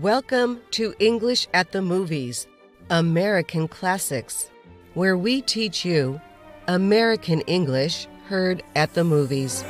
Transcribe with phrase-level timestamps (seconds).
[0.00, 2.46] Welcome to English at the Movies,
[2.88, 4.48] American Classics,
[4.94, 6.20] where we teach you
[6.68, 9.62] American English heard at the movies.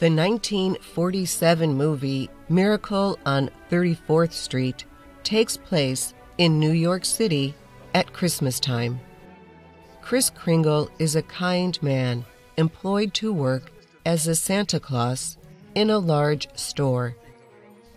[0.00, 4.84] The 1947 movie Miracle on 34th Street
[5.22, 7.54] takes place in New York City
[7.94, 8.98] at Christmas time.
[10.02, 12.24] Kris Kringle is a kind man
[12.56, 13.70] employed to work
[14.04, 15.38] as a Santa Claus
[15.76, 17.14] in a large store.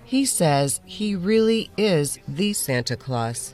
[0.07, 3.53] He says he really is the Santa Claus.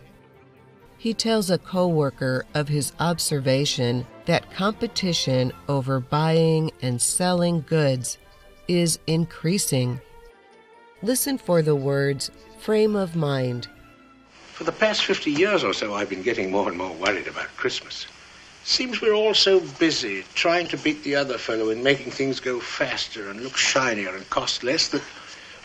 [0.99, 8.20] He tells a coworker of his observation that competition over buying and selling goods
[8.67, 9.99] is increasing.
[11.02, 13.67] Listen for the words frame of mind.
[14.52, 17.47] For the past 50 years or so, I've been getting more and more worried about
[17.58, 18.05] Christmas.
[18.63, 22.59] Seems we're all so busy trying to beat the other fellow in making things go
[22.59, 25.02] faster and look shinier and cost less that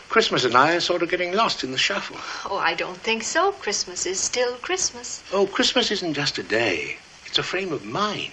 [0.09, 2.17] Christmas and I are sort of getting lost in the shuffle.
[2.49, 3.51] Oh, I don't think so.
[3.51, 5.23] Christmas is still Christmas.
[5.31, 6.97] Oh, Christmas isn't just a day,
[7.27, 8.31] it's a frame of mind.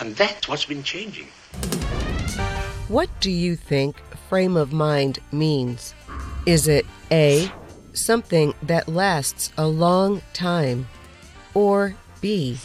[0.00, 1.26] And that's what's been changing.
[2.88, 3.96] What do you think
[4.30, 5.94] frame of mind means?
[6.46, 7.52] Is it A,
[7.92, 10.88] something that lasts a long time,
[11.52, 12.58] or B,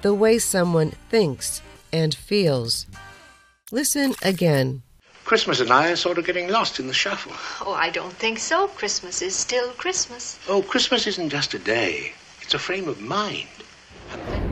[0.00, 1.60] the way someone thinks
[1.92, 2.86] and feels?
[3.70, 4.82] Listen again.
[5.32, 7.32] Christmas and I are sort of getting lost in the shuffle.
[7.66, 8.68] Oh, I don't think so.
[8.68, 10.38] Christmas is still Christmas.
[10.46, 13.48] Oh, Christmas isn't just a day, it's a frame of mind.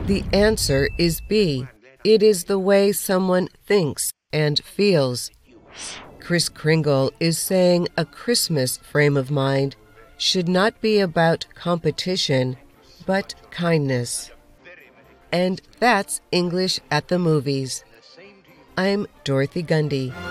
[0.07, 1.67] The answer is B.
[2.03, 5.29] It is the way someone thinks and feels.
[6.19, 9.75] Kris Kringle is saying a Christmas frame of mind
[10.17, 12.57] should not be about competition,
[13.05, 14.31] but kindness.
[15.31, 17.83] And that's English at the movies.
[18.75, 20.30] I'm Dorothy Gundy.